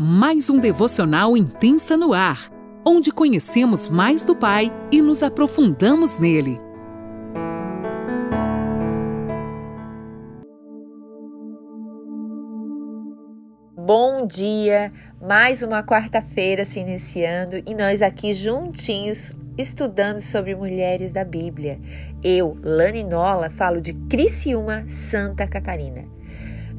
[0.00, 2.48] mais um devocional intensa no ar,
[2.86, 6.60] onde conhecemos mais do Pai e nos aprofundamos nele.
[13.76, 14.92] Bom dia!
[15.20, 21.80] Mais uma quarta-feira se iniciando e nós aqui juntinhos estudando sobre mulheres da Bíblia.
[22.22, 26.17] Eu, Lani Nola, falo de Criciúma, Santa Catarina.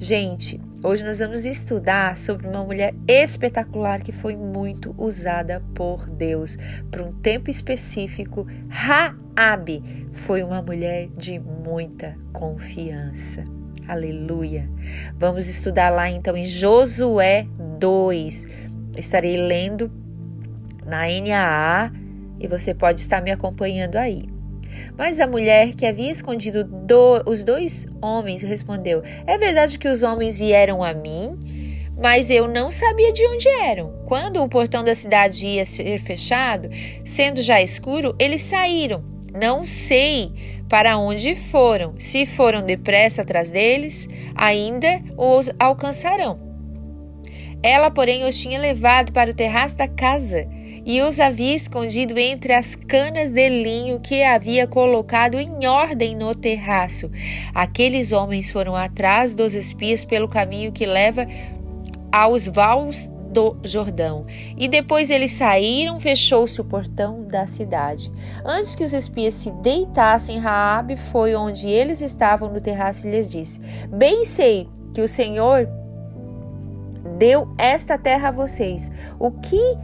[0.02, 6.58] Gente, hoje nós vamos estudar sobre uma mulher espetacular que foi muito usada por Deus
[6.90, 8.48] para um tempo específico.
[8.70, 13.44] Raabe foi uma mulher de muita confiança.
[13.86, 14.70] Aleluia.
[15.18, 17.46] Vamos estudar lá então em Josué
[17.78, 18.48] 2.
[18.96, 19.92] Estarei lendo
[20.86, 21.92] na NAA
[22.40, 24.39] e você pode estar me acompanhando aí.
[24.98, 30.04] Mas a mulher que havia escondido do, os dois homens respondeu: É verdade que os
[30.04, 33.94] homens vieram a mim, mas eu não sabia de onde eram.
[34.06, 36.70] Quando o portão da cidade ia ser fechado,
[37.04, 39.04] sendo já escuro, eles saíram.
[39.34, 41.96] Não sei para onde foram.
[42.00, 46.40] Se foram depressa atrás deles, ainda os alcançarão.
[47.62, 50.48] Ela, porém, os tinha levado para o terraço da casa
[50.90, 56.34] e os havia escondido entre as canas de linho que havia colocado em ordem no
[56.34, 57.12] terraço.
[57.54, 61.28] Aqueles homens foram atrás dos espias pelo caminho que leva
[62.12, 64.26] aos vales do Jordão.
[64.58, 68.12] E depois eles saíram, fechou-se o portão da cidade.
[68.44, 73.30] Antes que os espias se deitassem, Raabe foi onde eles estavam no terraço e lhes
[73.30, 75.70] disse: Bem sei que o Senhor
[77.20, 78.92] deu esta terra a vocês.
[79.20, 79.78] O que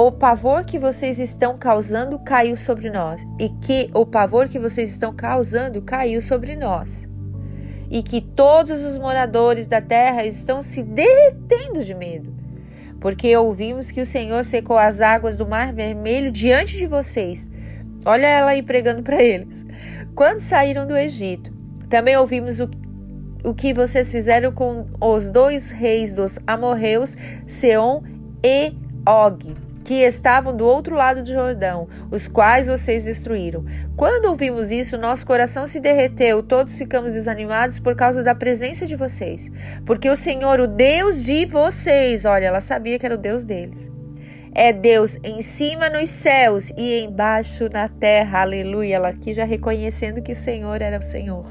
[0.00, 4.90] o pavor que vocês estão causando caiu sobre nós, e que o pavor que vocês
[4.90, 7.08] estão causando caiu sobre nós,
[7.90, 12.32] e que todos os moradores da terra estão se derretendo de medo,
[13.00, 17.50] porque ouvimos que o Senhor secou as águas do Mar Vermelho diante de vocês.
[18.04, 19.66] Olha ela aí pregando para eles.
[20.14, 21.52] Quando saíram do Egito,
[21.90, 22.70] também ouvimos o
[23.44, 28.02] o que vocês fizeram com os dois reis dos amorreus, Seom
[28.44, 28.72] e
[29.06, 33.64] Og que estavam do outro lado do Jordão, os quais vocês destruíram.
[33.96, 38.94] Quando ouvimos isso, nosso coração se derreteu, todos ficamos desanimados por causa da presença de
[38.94, 39.50] vocês.
[39.86, 43.90] Porque o Senhor, o Deus de vocês, olha, ela sabia que era o Deus deles.
[44.54, 48.42] É Deus em cima nos céus e embaixo na terra.
[48.42, 48.96] Aleluia.
[48.96, 51.46] Ela aqui já reconhecendo que o Senhor era o Senhor.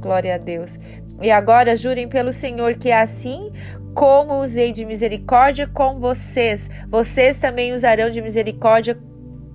[0.00, 0.80] Glória a Deus.
[1.22, 3.52] E agora jurem pelo Senhor que assim
[3.96, 8.98] como usei de misericórdia com vocês, vocês também usarão de misericórdia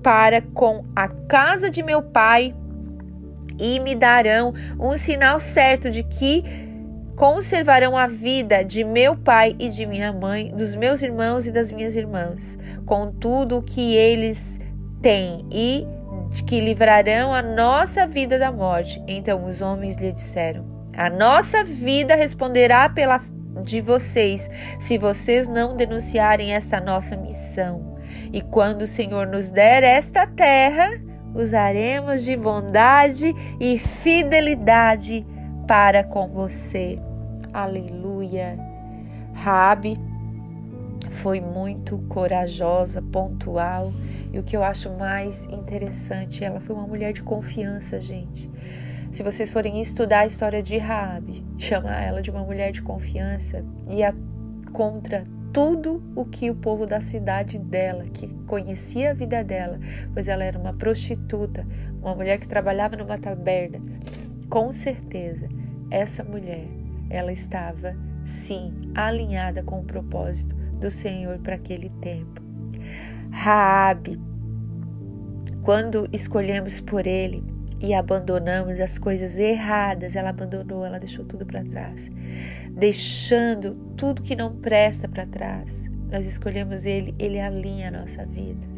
[0.02, 2.56] para com a casa de meu pai
[3.60, 6.44] e me darão um sinal certo de que
[7.16, 11.72] conservarão a vida de meu pai e de minha mãe, dos meus irmãos e das
[11.72, 14.60] minhas irmãs, com tudo o que eles
[15.04, 15.86] têm e
[16.48, 19.00] que livrarão a nossa vida da morte.
[19.08, 20.66] Então os homens lhe disseram:
[20.98, 23.20] A nossa vida responderá pela
[23.62, 24.50] de vocês
[24.80, 27.98] se vocês não denunciarem esta nossa missão.
[28.34, 30.90] E quando o Senhor nos der esta terra,
[31.34, 35.26] usaremos de bondade e fidelidade
[35.68, 37.00] para com você.
[37.54, 38.58] Aleluia.
[39.34, 39.98] Rabi
[41.12, 43.92] foi muito corajosa, pontual,
[44.32, 48.50] e o que eu acho mais interessante, ela foi uma mulher de confiança, gente.
[49.12, 53.62] Se vocês forem estudar a história de Raabe, chamar ela de uma mulher de confiança
[53.90, 54.14] e a,
[54.72, 59.78] contra tudo o que o povo da cidade dela, que conhecia a vida dela,
[60.14, 61.68] pois ela era uma prostituta,
[62.02, 63.82] uma mulher que trabalhava numa taberna.
[64.50, 65.50] Com certeza,
[65.90, 66.68] essa mulher,
[67.10, 67.94] ela estava
[68.24, 72.42] sim alinhada com o propósito do Senhor para aquele tempo.
[73.30, 74.18] Raabe,
[75.64, 77.51] quando escolhemos por ele,
[77.82, 82.10] e abandonamos as coisas erradas, ela abandonou, ela deixou tudo para trás,
[82.70, 85.90] deixando tudo que não presta para trás.
[86.12, 88.70] Nós escolhemos ele, ele alinha a nossa vida.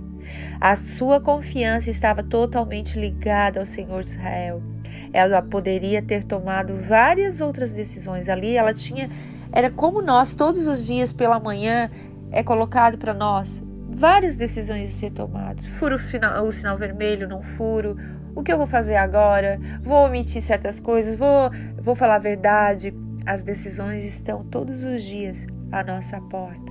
[0.62, 4.64] A sua confiança estava totalmente ligada ao Senhor de Israel.
[5.12, 9.10] Ela poderia ter tomado várias outras decisões ali, ela tinha
[9.52, 11.92] era como nós todos os dias pela manhã
[12.32, 13.62] é colocado para nós
[14.04, 15.66] várias decisões a ser tomadas.
[15.66, 17.96] Furo o sinal, vermelho, não furo,
[18.36, 19.58] o que eu vou fazer agora?
[19.82, 21.16] Vou omitir certas coisas?
[21.16, 21.50] Vou,
[21.82, 22.94] vou falar a verdade?
[23.26, 26.70] As decisões estão todos os dias à nossa porta.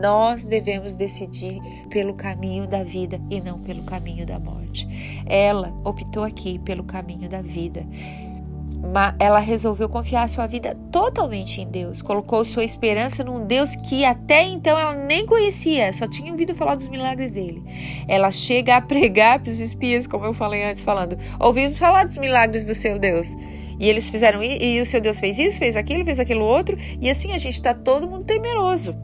[0.00, 1.60] Nós devemos decidir
[1.90, 4.88] pelo caminho da vida e não pelo caminho da morte.
[5.26, 7.86] Ela optou aqui pelo caminho da vida.
[9.18, 14.42] Ela resolveu confiar sua vida totalmente em Deus, colocou sua esperança num Deus que até
[14.42, 17.62] então ela nem conhecia, só tinha ouvido falar dos milagres dele.
[18.08, 22.16] Ela chega a pregar para os espias, como eu falei antes, falando: ouvindo falar dos
[22.16, 23.34] milagres do seu Deus.
[23.78, 26.76] E eles fizeram, e, e o seu Deus fez isso, fez aquilo, fez aquilo outro,
[27.00, 28.94] e assim a gente está todo mundo temeroso.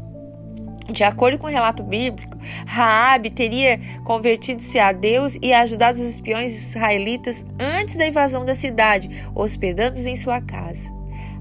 [0.90, 6.52] De acordo com o relato bíblico, Raabe teria convertido-se a Deus e ajudado os espiões
[6.52, 10.88] israelitas antes da invasão da cidade, hospedando-os em sua casa.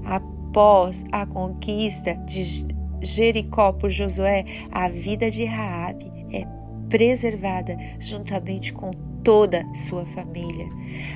[0.04, 2.66] Após a conquista de
[3.00, 6.44] Jericó por Josué, a vida de Raabe é
[6.88, 8.90] preservada juntamente com
[9.22, 10.68] toda sua família.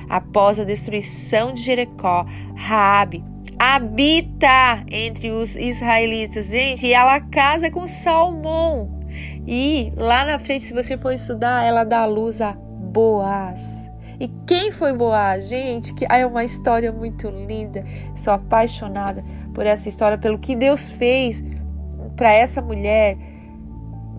[0.09, 2.25] Após a destruição de Jericó,
[2.55, 3.23] Raabe
[3.63, 6.47] habita entre os israelitas.
[6.47, 8.99] Gente, e ela casa com Salmão.
[9.45, 13.91] E lá na frente, se você for estudar, ela dá a luz a Boaz.
[14.19, 15.47] E quem foi Boaz?
[15.47, 17.85] Gente, que é uma história muito linda.
[18.15, 19.23] Sou apaixonada
[19.53, 21.43] por essa história, pelo que Deus fez
[22.15, 23.15] para essa mulher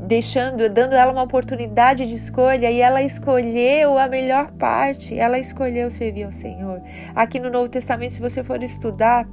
[0.02, 5.90] deixando, dando ela uma oportunidade de escolha e ela escolheu a melhor parte, ela escolheu
[5.90, 6.82] servir ao Senhor.
[7.14, 9.26] Aqui no Novo Testamento, se você for estudar,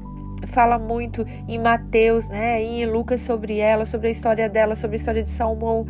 [0.48, 4.96] fala muito em Mateus, né, e em Lucas sobre ela, sobre a história dela, sobre
[4.96, 5.86] a história de Salmão,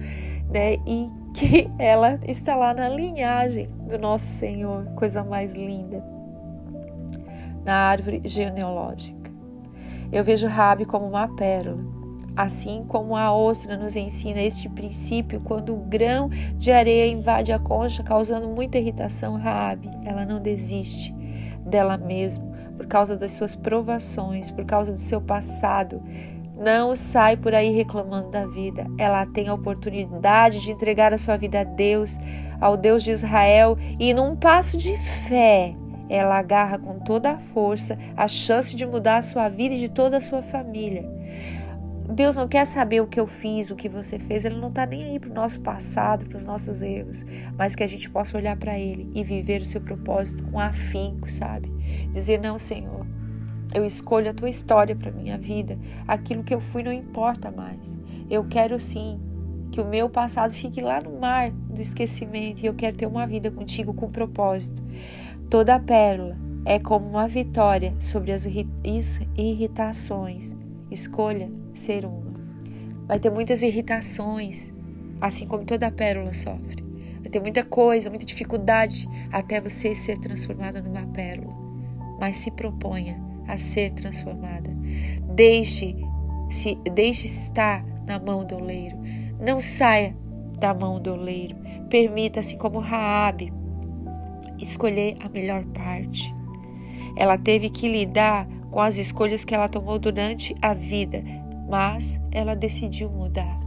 [0.49, 6.03] né, e que ela está lá na linhagem do nosso Senhor, coisa mais linda.
[7.63, 9.29] Na árvore genealógica.
[10.11, 11.98] Eu vejo Rabi como uma pérola
[12.39, 17.59] Assim como a ostra nos ensina este princípio, quando o grão de areia invade a
[17.59, 21.13] concha, causando muita irritação, Raabe, ela não desiste
[21.65, 22.45] dela mesma
[22.77, 26.01] por causa das suas provações, por causa do seu passado.
[26.55, 28.87] Não sai por aí reclamando da vida.
[28.97, 32.17] Ela tem a oportunidade de entregar a sua vida a Deus,
[32.61, 34.95] ao Deus de Israel, e num passo de
[35.27, 35.73] fé,
[36.07, 39.89] ela agarra com toda a força a chance de mudar a sua vida e de
[39.89, 41.19] toda a sua família.
[42.11, 44.43] Deus não quer saber o que eu fiz, o que você fez.
[44.43, 47.23] Ele não está nem aí para o nosso passado, para os nossos erros,
[47.55, 51.29] mas que a gente possa olhar para Ele e viver o seu propósito com afinco,
[51.29, 51.69] sabe?
[52.11, 53.05] Dizer: Não, Senhor,
[53.73, 55.77] eu escolho a tua história para minha vida.
[56.07, 57.99] Aquilo que eu fui não importa mais.
[58.29, 59.19] Eu quero sim
[59.71, 63.27] que o meu passado fique lá no mar do esquecimento e eu quero ter uma
[63.27, 64.81] vida contigo com propósito.
[65.47, 66.35] Toda pérola
[66.65, 68.47] é como uma vitória sobre as
[69.37, 70.55] irritações.
[70.89, 72.29] Escolha ser uma.
[73.07, 74.71] Vai ter muitas irritações,
[75.19, 76.83] assim como toda pérola sofre.
[77.21, 81.53] Vai ter muita coisa, muita dificuldade até você ser transformada numa pérola.
[82.19, 84.69] Mas se proponha a ser transformada.
[85.33, 85.95] Deixe
[86.49, 88.97] se deixe estar na mão do oleiro.
[89.39, 90.15] Não saia
[90.59, 91.55] da mão do oleiro.
[91.89, 93.53] Permita, assim como Raabe,
[94.57, 96.33] escolher a melhor parte.
[97.15, 101.23] Ela teve que lidar com as escolhas que ela tomou durante a vida
[101.69, 103.59] mas ela decidiu mudar.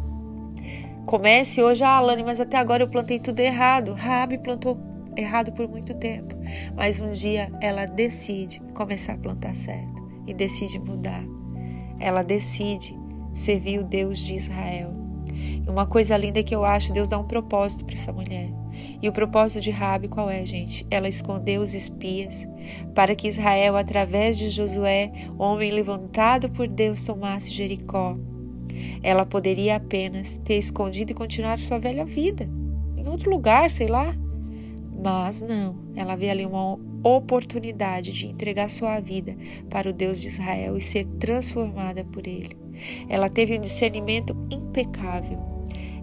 [1.06, 3.92] Comece hoje, ah, Alane, mas até agora eu plantei tudo errado.
[3.94, 4.78] Rabi plantou
[5.16, 6.34] errado por muito tempo,
[6.74, 11.24] mas um dia ela decide começar a plantar certo e decide mudar.
[11.98, 12.98] Ela decide
[13.34, 14.92] servir o Deus de Israel.
[15.34, 18.61] E uma coisa linda que eu acho, Deus dá um propósito para essa mulher.
[19.00, 20.86] E o propósito de Rabi qual é, gente?
[20.90, 22.46] Ela escondeu os espias
[22.94, 28.16] para que Israel, através de Josué, homem levantado por Deus, tomasse Jericó.
[29.02, 32.48] Ela poderia apenas ter escondido e continuar sua velha vida
[32.96, 34.14] em outro lugar, sei lá.
[35.02, 39.36] Mas não, ela vê ali uma oportunidade de entregar sua vida
[39.68, 42.56] para o Deus de Israel e ser transformada por ele.
[43.08, 45.51] Ela teve um discernimento impecável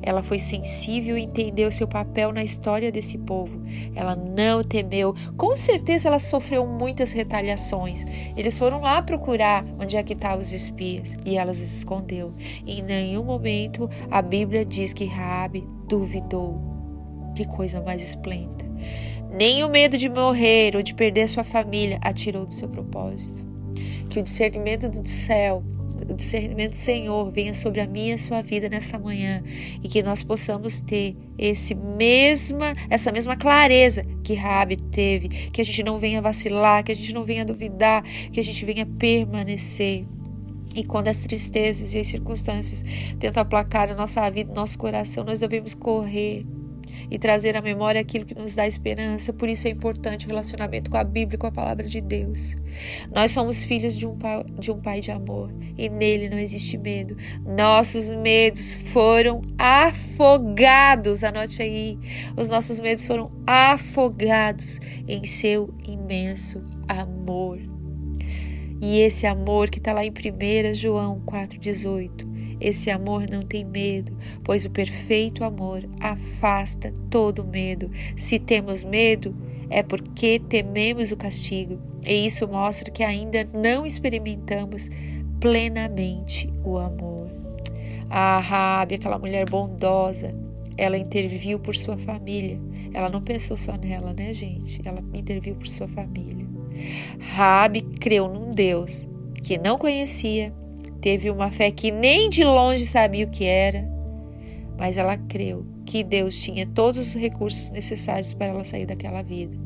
[0.01, 3.62] ela foi sensível e entendeu seu papel na história desse povo.
[3.96, 5.13] Ela não temeu.
[5.38, 8.06] Com certeza ela sofreu muitas retaliações.
[8.36, 12.34] Eles foram lá procurar onde é que estavam tá os espias e ela os escondeu.
[12.65, 16.62] Em nenhum momento a Bíblia diz que Raabe duvidou.
[17.36, 18.65] Que coisa mais esplêndida.
[19.32, 23.46] Nem o medo de morrer ou de perder sua família a tirou do seu propósito.
[24.10, 25.63] Que o discernimento do céu
[26.08, 29.44] o discernimento do Senhor venha sobre a minha e a sua vida nessa manhã
[29.84, 35.65] e que nós possamos ter esse mesma, essa mesma clareza que Rabi teve, que a
[35.65, 40.06] gente não venha vacilar, que a gente não venha duvidar, que a gente venha permanecer.
[40.75, 42.84] E quando as tristezas e as circunstâncias
[43.20, 46.46] tentam aplacar a nossa vida, nosso coração, nós devemos correr
[47.10, 49.34] e trazer à memória aquilo que nos dá esperança.
[49.34, 52.55] Por isso é importante o relacionamento com a Bíblia, com a palavra de Deus.
[53.13, 56.77] Nós somos filhos de um pai de, um pai de amor e nele não existe
[56.77, 57.15] medo.
[57.46, 61.98] Nossos medos foram afogados, anote aí.
[62.38, 67.60] Os nossos medos foram afogados em seu imenso amor.
[68.81, 72.29] E esse amor que está lá em 1 João 4,18,
[72.60, 77.89] esse amor não tem medo, pois o perfeito amor afasta todo medo.
[78.18, 79.36] Se temos medo,
[79.70, 84.89] é porque tememos o castigo, e isso mostra que ainda não experimentamos
[85.39, 87.30] plenamente o amor.
[88.10, 90.36] A Rabi, aquela mulher bondosa,
[90.75, 92.60] ela interviu por sua família.
[92.94, 94.82] Ela não pensou só nela, né, gente?
[94.84, 96.48] Ela interviu por sua família.
[97.20, 99.08] Rabi creu num Deus
[99.44, 100.54] que não conhecia,
[101.01, 103.88] teve uma fé que nem de longe sabia o que era,
[104.77, 109.58] mas ela creu que Deus tinha todos os recursos necessários para ela sair daquela vida.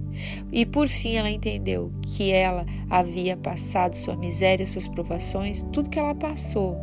[0.52, 6.00] E por fim ela entendeu que ela havia passado sua miséria, suas provações, tudo que
[6.00, 6.78] ela passou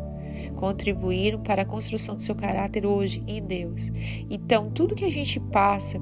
[0.56, 3.90] contribuíram para a construção do seu caráter hoje em Deus.
[4.30, 5.98] Então, tudo que a gente passa,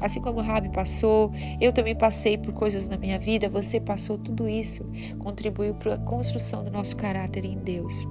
[0.00, 4.48] assim como Rabi passou, eu também passei por coisas na minha vida, você passou tudo
[4.48, 4.84] isso,
[5.18, 8.06] contribuiu para a construção do nosso caráter em Deus.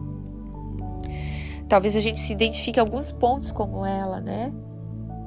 [1.67, 4.51] Talvez a gente se identifique alguns pontos como ela, né?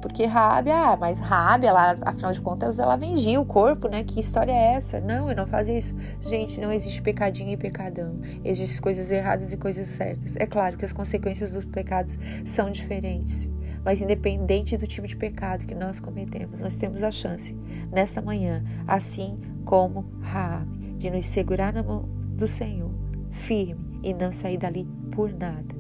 [0.03, 4.03] Porque Rabi, ah, mas Rabi, ela, afinal de contas, ela vendia o corpo, né?
[4.03, 5.01] Que história é essa?
[5.01, 5.95] Não, eu não fazia isso.
[6.19, 8.21] Gente, não existe pecadinho e pecadão.
[8.45, 10.35] Existem coisas erradas e coisas certas.
[10.35, 13.49] É claro que as consequências dos pecados são diferentes.
[13.85, 17.57] Mas independente do tipo de pecado que nós cometemos, nós temos a chance,
[17.91, 22.91] nesta manhã, assim como Rabi, de nos segurar na mão do Senhor,
[23.31, 25.75] firme, e não sair dali por nada.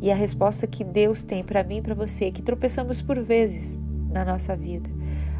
[0.00, 3.78] E a resposta que Deus tem para mim e para você, que tropeçamos por vezes
[4.10, 4.88] na nossa vida,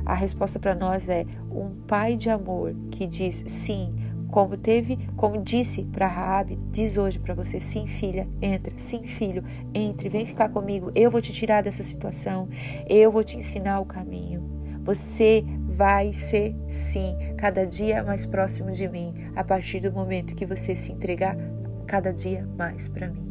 [0.04, 3.94] a resposta para nós é um pai de amor que diz sim,
[4.30, 9.42] como teve, como disse para Raabe, diz hoje para você, sim, filha, entra, sim, filho,
[9.74, 12.48] entre, vem ficar comigo, eu vou te tirar dessa situação,
[12.88, 14.48] eu vou te ensinar o caminho.
[14.82, 15.44] Você
[15.76, 20.74] vai ser sim cada dia mais próximo de mim a partir do momento que você
[20.76, 21.36] se entregar
[21.86, 23.30] cada dia mais para mim.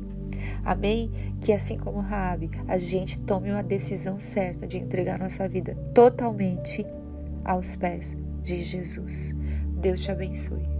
[0.63, 1.12] Amém?
[1.41, 6.86] Que assim como Raabe, a gente tome uma decisão certa de entregar nossa vida totalmente
[7.44, 9.34] aos pés de Jesus.
[9.79, 10.79] Deus te abençoe.